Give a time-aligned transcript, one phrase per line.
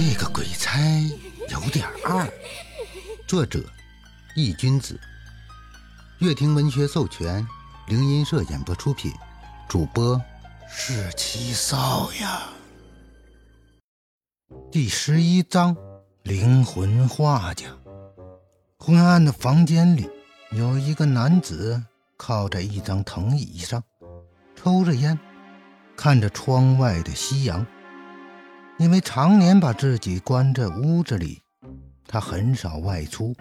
[0.00, 0.78] 这个鬼差
[1.48, 2.24] 有点二。
[3.26, 3.60] 作者：
[4.36, 4.96] 易君子，
[6.20, 7.44] 乐亭文学授权，
[7.88, 9.12] 灵音社演播出品，
[9.68, 10.22] 主播
[10.68, 12.44] 是七少呀。
[14.70, 15.76] 第十一章：
[16.22, 17.66] 灵魂画家。
[18.78, 20.08] 昏暗的房间里，
[20.52, 21.82] 有一个男子
[22.16, 23.82] 靠在一张藤椅上，
[24.54, 25.18] 抽着烟，
[25.96, 27.66] 看着窗外的夕阳。
[28.78, 31.42] 因为常年把自己关在屋子里，
[32.06, 33.34] 他很少外出，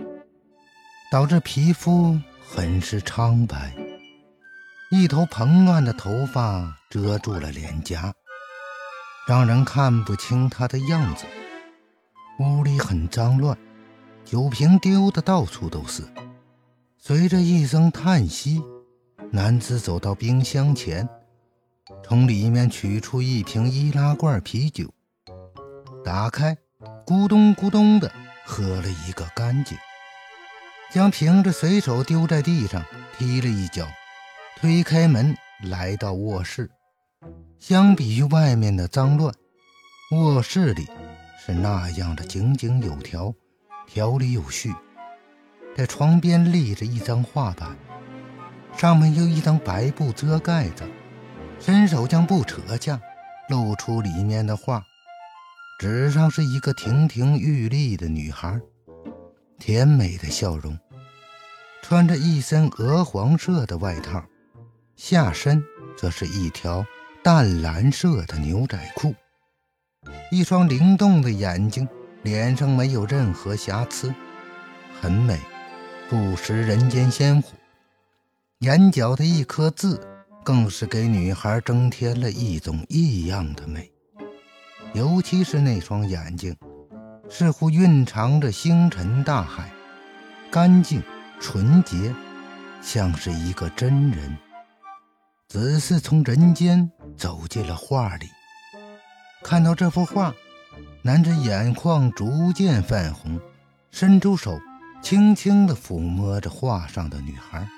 [1.11, 3.71] 导致皮肤很是苍白，
[4.89, 8.11] 一头蓬乱的头发遮住了脸颊，
[9.27, 11.25] 让人看不清他的样子。
[12.39, 13.55] 屋里很脏乱，
[14.25, 16.01] 酒瓶丢的到处都是。
[16.97, 18.59] 随着一声叹息，
[19.31, 21.07] 男子走到冰箱前，
[22.03, 24.91] 从里面取出一瓶易拉罐啤酒。
[26.07, 26.55] 打开，
[27.05, 28.09] 咕咚咕咚的
[28.45, 29.77] 喝了一个干净，
[30.89, 32.81] 将瓶子随手丢在地上，
[33.17, 33.85] 踢了一脚，
[34.55, 36.71] 推开门来到卧室。
[37.59, 39.33] 相比于外面的脏乱，
[40.11, 40.87] 卧室里
[41.45, 43.33] 是那样的井井有条，
[43.85, 44.73] 条理有序。
[45.75, 47.75] 在床边立着一张画板，
[48.77, 50.85] 上面有一张白布遮盖着，
[51.59, 52.97] 伸手将布扯下，
[53.49, 54.81] 露出里面的画。
[55.77, 58.59] 纸上是一个亭亭玉立的女孩，
[59.59, 60.75] 甜美的笑容，
[61.83, 64.25] 穿着一身鹅黄色的外套，
[64.95, 65.63] 下身
[65.95, 66.83] 则是一条
[67.23, 69.13] 淡蓝色的牛仔裤，
[70.31, 71.87] 一双灵动的眼睛，
[72.23, 74.11] 脸上没有任何瑕疵，
[74.99, 75.39] 很美，
[76.09, 77.51] 不食人间烟火。
[78.61, 79.95] 眼角的一颗痣，
[80.43, 83.91] 更是给女孩增添了一种异样的美。
[84.97, 86.55] 尤其是那双眼睛，
[87.29, 89.71] 似乎蕴藏着星辰大海，
[90.49, 91.03] 干净
[91.39, 92.11] 纯洁，
[92.81, 94.35] 像是一个真人，
[95.49, 98.25] 只是从人间走进了画里。
[99.43, 100.33] 看到这幅画，
[101.03, 103.39] 男子眼眶逐渐泛红，
[103.91, 104.59] 伸出手，
[105.03, 107.69] 轻轻地抚摸着画上的女孩，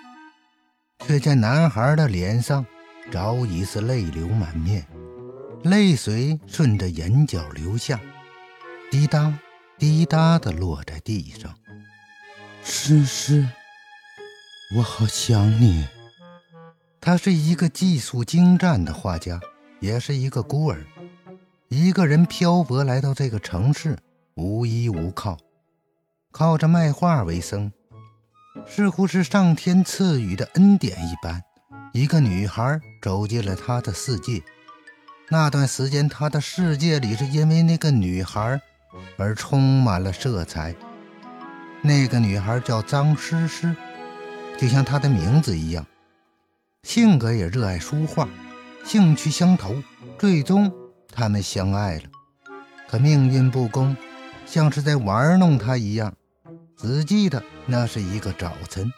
[1.05, 2.65] 却见男孩的脸上
[3.11, 4.87] 早已是泪流满面。
[5.63, 7.99] 泪水顺着眼角流下，
[8.89, 9.37] 滴答
[9.77, 11.53] 滴答地落在地上。
[12.63, 13.45] 诗诗，
[14.77, 15.85] 我好想你。
[17.01, 19.39] 他是一个技术精湛的画家，
[19.81, 20.85] 也是一个孤儿，
[21.67, 23.97] 一个人漂泊来到这个城市，
[24.35, 25.37] 无依无靠，
[26.31, 27.71] 靠着卖画为生。
[28.65, 31.41] 似乎是上天赐予的恩典一般，
[31.93, 34.41] 一个女孩走进了他的世界。
[35.31, 38.59] 那段时间，他的世界里是因为那个女孩
[39.15, 40.75] 而充满了色彩。
[41.83, 43.75] 那个女孩叫张诗诗，
[44.57, 45.85] 就像她的名字一样，
[46.81, 48.27] 性格也热爱书画，
[48.83, 49.75] 兴趣相投，
[50.17, 50.73] 最终
[51.13, 52.03] 他们相爱了。
[52.89, 53.95] 可命运不公，
[54.47, 56.11] 像是在玩弄他一样。
[56.75, 58.91] 只记得那是一个早晨，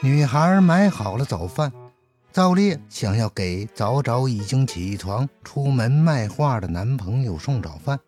[0.00, 1.72] 女孩买好了早饭。
[2.34, 8.00] 赵烈想要给早早已经起床出门卖画的男朋友送早饭，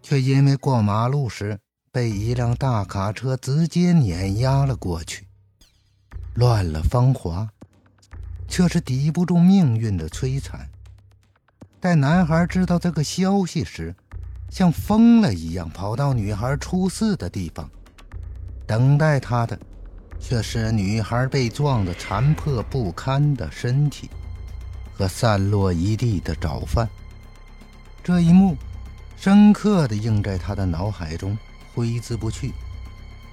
[0.00, 1.58] 却因为过马路时
[1.92, 5.26] 被一辆大卡车直接碾压了过去，
[6.36, 7.46] 乱了芳华，
[8.48, 10.66] 却是抵不住命运的摧残。
[11.78, 13.94] 待男孩知道这个消息时，
[14.48, 17.70] 像疯了一样跑到女孩出事的地方，
[18.66, 19.60] 等待他的。
[20.20, 24.10] 却是女孩被撞得残破不堪的身体
[24.92, 26.88] 和散落一地的早饭，
[28.02, 28.56] 这一幕
[29.16, 31.36] 深刻地映在他的脑海中，
[31.74, 32.52] 挥之不去。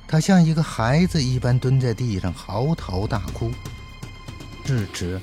[0.07, 3.51] 他像一个孩子一般蹲在地上嚎啕大哭。
[4.63, 5.19] 至此，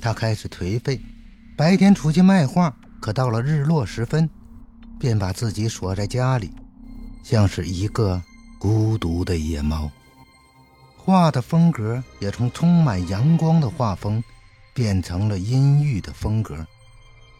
[0.00, 1.00] 他开始颓废。
[1.56, 4.28] 白天出去卖画，可到了日落时分，
[4.98, 6.50] 便把自己锁在家里，
[7.22, 8.20] 像是一个
[8.58, 9.90] 孤独的野猫。
[11.02, 14.22] 画的风格也从充满阳光的画风，
[14.74, 16.66] 变成了阴郁的风格，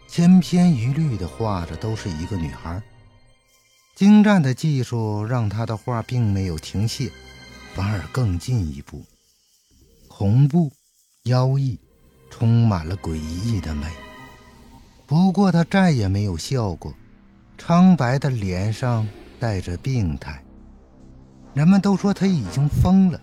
[0.09, 2.83] 千篇一律的画的都是一个女孩。
[3.95, 7.13] 精湛的技术让他的画并没有停歇，
[7.75, 9.05] 反而更进一步，
[10.09, 10.73] 恐怖、
[11.25, 11.79] 妖异，
[12.31, 13.87] 充满了诡异的美。
[15.07, 16.95] 不过他再也没有笑过，
[17.59, 19.07] 苍白的脸上
[19.39, 20.43] 带着病态。
[21.53, 23.21] 人们都说他已经疯了。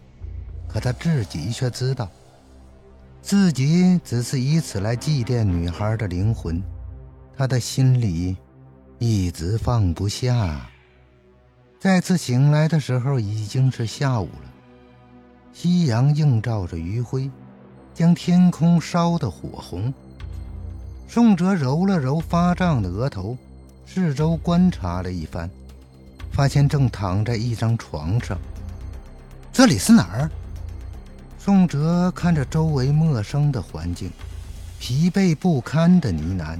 [0.67, 2.09] 可他自己却知道，
[3.21, 6.61] 自己只是以此来祭奠女孩的灵魂。
[7.35, 8.35] 他的心里
[8.99, 10.69] 一直放不下。
[11.79, 14.51] 再次醒来的时候，已经是下午了。
[15.53, 17.29] 夕阳映照着余晖，
[17.93, 19.93] 将天空烧得火红。
[21.07, 23.37] 宋哲揉了揉发胀的额头，
[23.85, 25.49] 四周观察了一番，
[26.31, 28.37] 发现正躺在一张床上。
[29.53, 30.29] 这里是哪儿？
[31.47, 34.11] 宋哲看着周围陌生的环境，
[34.81, 36.59] 疲惫不堪的呢喃：“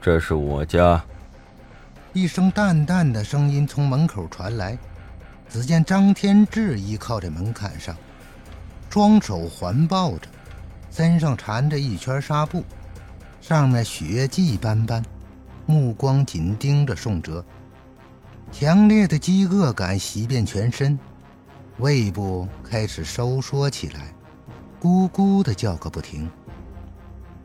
[0.00, 1.04] 这是我家。”
[2.14, 4.78] 一声淡淡的声音从门口传来，
[5.50, 7.96] 只见张天志依靠在门槛上，
[8.90, 10.28] 双手环抱着，
[10.92, 12.62] 身上缠着一圈纱布，
[13.40, 15.04] 上面血迹斑斑，
[15.66, 17.44] 目光紧盯着宋哲。
[18.52, 20.96] 强烈的饥饿感袭遍全身，
[21.78, 24.14] 胃部开始收缩起来，
[24.80, 26.30] 咕咕的叫个不停。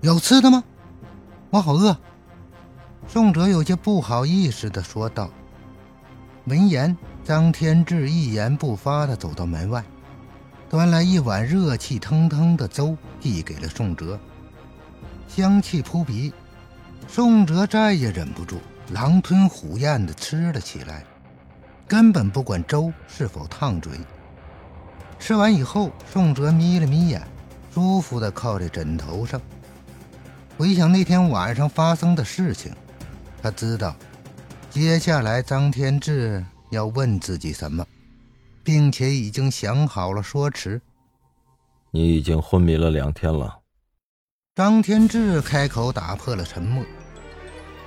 [0.01, 0.63] 有吃的吗？
[1.49, 1.97] 我好饿。
[3.07, 5.31] 宋哲有些不好意思的说道。
[6.45, 9.83] 闻言，张天志一言不发的走到门外，
[10.69, 14.19] 端来一碗热气腾腾的粥，递给了宋哲。
[15.27, 16.31] 香气扑鼻，
[17.07, 18.57] 宋哲再也忍不住，
[18.91, 21.03] 狼吞虎咽的吃了起来，
[21.87, 23.91] 根本不管粥是否烫嘴。
[25.19, 27.21] 吃完以后，宋哲眯了眯眼，
[27.73, 29.39] 舒服地靠在枕头上，
[30.57, 32.73] 回想那天晚上发生的事情。
[33.41, 33.95] 他知道，
[34.69, 37.85] 接下来张天志要问自己什么，
[38.63, 40.81] 并且已经想好了说辞。
[41.91, 43.59] 你已经昏迷了两天了。
[44.55, 46.83] 张天志开口打破了沉默。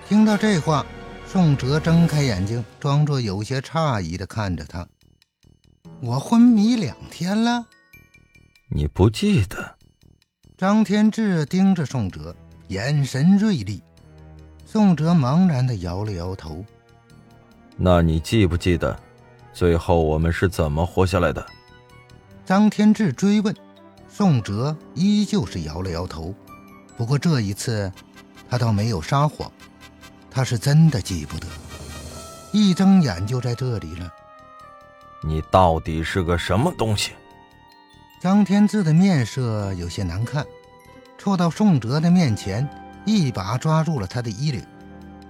[0.09, 0.85] 听到这话，
[1.27, 4.87] 宋哲睁开眼睛，装作有些诧异的看着他
[6.05, 7.65] ：“我昏迷两天了？
[8.69, 9.77] 你不记得？”
[10.59, 12.35] 张天志盯着宋哲，
[12.67, 13.81] 眼神锐利。
[14.67, 16.65] 宋哲茫然地摇了摇头。
[17.77, 18.99] 那你记不记得，
[19.53, 21.47] 最后我们是怎么活下来的？
[22.45, 23.55] 张天志追问。
[24.09, 26.35] 宋哲依旧是摇了摇头。
[26.97, 27.91] 不过这一次，
[28.51, 29.51] 他倒没有撒谎，
[30.29, 31.47] 他是真的记不得。
[32.53, 34.13] 一睁眼就在这里了。
[35.23, 37.13] 你到底是个什么东西？
[38.21, 40.47] 张天志的面色有些难看，
[41.19, 42.69] 凑到宋哲的面前。
[43.05, 44.65] 一把抓住了他的衣领，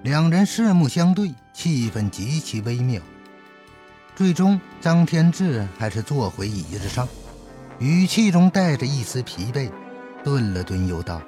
[0.03, 3.01] 两人四目相对，气氛极其微妙。
[4.15, 7.09] 最终，张天志还是坐回椅子上，
[7.79, 9.71] 语气中带着一丝疲惫，
[10.23, 11.23] 顿了顿，又道：“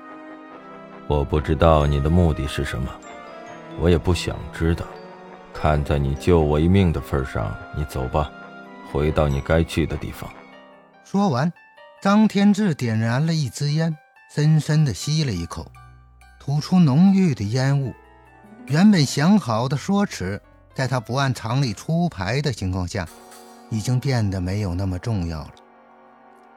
[1.09, 2.91] 我不知道你的目的是什么，
[3.81, 4.85] 我也不想知道。
[5.55, 8.31] 看在你救我一命的份上，你走吧，
[8.95, 10.31] 回到你该去的地方。”
[11.05, 11.53] 说完，
[12.01, 13.97] 张天志点燃了一支烟，
[14.33, 15.67] 深深的吸了一口。
[16.39, 17.93] 吐出浓郁的烟雾，
[18.67, 20.41] 原本想好的说辞，
[20.75, 23.09] 在他不按常理出牌的情况下，
[23.71, 25.51] 已经变得没有那么重要了。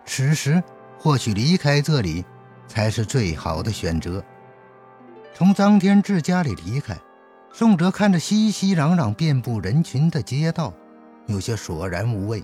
[0.05, 0.61] 此时，
[0.99, 2.23] 或许离开这里
[2.67, 4.23] 才是最好的选择。
[5.33, 6.97] 从张天志家里离开，
[7.53, 10.73] 宋哲看着熙熙攘攘、遍布人群的街道，
[11.27, 12.43] 有些索然无味。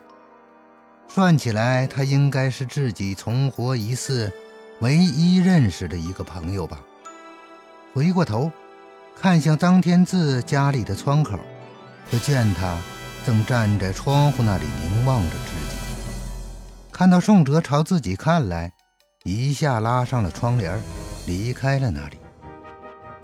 [1.07, 4.31] 算起来，他应该是自己重活一世
[4.79, 6.79] 唯一认识的一个朋友吧。
[7.93, 8.51] 回过头，
[9.19, 11.37] 看向张天志家里的窗口，
[12.09, 12.77] 就见他
[13.25, 15.77] 正站在窗户那里凝望着自己。
[16.91, 18.71] 看到宋哲朝自己看来，
[19.23, 20.81] 一下拉上了窗帘，
[21.27, 22.17] 离开了那里。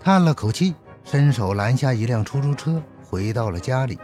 [0.00, 0.74] 叹了口气，
[1.04, 3.98] 伸手拦下一辆出租车，回到了家里。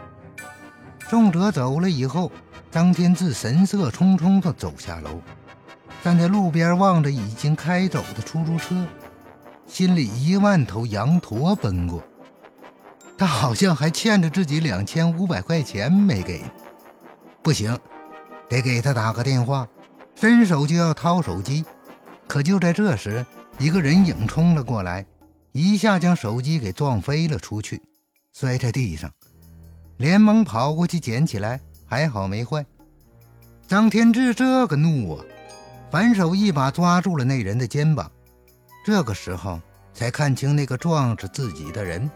[1.09, 2.29] 宋哲走了以后，
[2.69, 5.21] 张天志神色匆匆地走下楼，
[6.03, 8.85] 站在路边望着已经开走的出租车。
[9.65, 12.03] 心里一万头羊驼奔过，
[13.17, 16.43] 他好像还欠着自己两千五百块钱没给。
[17.41, 17.77] 不行，
[18.49, 19.67] 得给他打个电话。
[20.15, 21.63] 伸手就要掏手机，
[22.27, 23.25] 可就在这时，
[23.59, 25.05] 一个人影冲了过来，
[25.51, 27.81] 一下将手机给撞飞了出去，
[28.33, 29.11] 摔在地上。
[29.97, 32.65] 连忙跑过去捡起来，还好没坏。
[33.67, 35.25] 张天志这个怒啊，
[35.91, 38.09] 反手一把抓住了那人的肩膀。
[38.85, 39.59] 这个时候
[39.93, 42.09] 才看清那个撞着自己的人，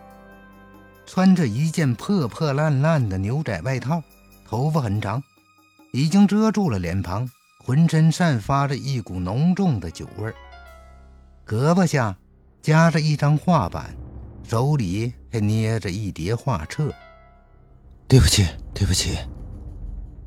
[1.05, 4.01] 穿着一件破破烂烂的牛仔外套，
[4.47, 5.21] 头发很长，
[5.91, 7.29] 已经遮住了脸庞，
[7.65, 10.35] 浑身散发着一股浓重的酒味儿
[11.45, 12.15] 胳膊下
[12.61, 13.93] 夹着一张画板，
[14.47, 16.93] 手里还捏着一叠画册。
[18.11, 19.17] 对不起，对不起。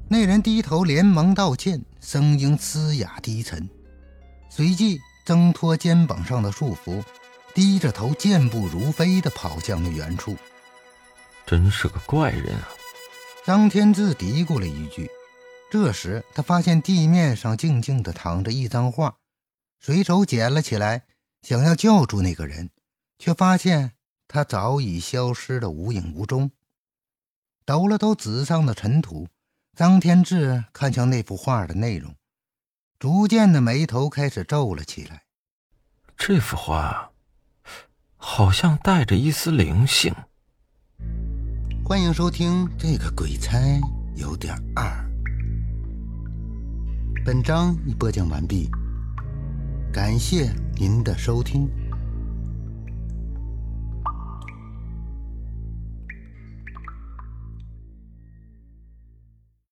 [0.09, 3.69] 那人低头连忙道歉，声音嘶哑低沉，
[4.49, 4.99] 随即。
[5.26, 7.03] 挣脱肩膀上的束缚，
[7.55, 10.37] 低着头，健步如飞地跑向了远处。
[11.47, 12.69] 真是个怪人啊！
[13.45, 15.11] 张天志嘀咕了一句。
[15.71, 19.17] 这时，他发现地面上静静地躺着一张画，
[19.81, 21.05] 随手捡了起来，
[21.43, 22.71] 想要叫住那个人，
[23.19, 23.93] 却发现
[24.29, 26.50] 他早已消失得无影无踪。
[27.66, 29.26] 抖了抖纸上的尘土，
[29.75, 32.14] 张天志看向那幅画的内容，
[32.99, 35.23] 逐渐的眉头开始皱了起来。
[36.14, 37.11] 这幅画
[38.16, 40.14] 好像带着一丝灵性。
[41.83, 43.59] 欢迎收听这个鬼差
[44.14, 45.11] 有点二。
[47.25, 48.71] 本章已播讲完毕，
[49.90, 51.66] 感谢您的收听。